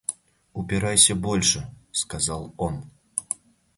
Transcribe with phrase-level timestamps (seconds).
[0.53, 2.85] Упирайся больше,— сказал он.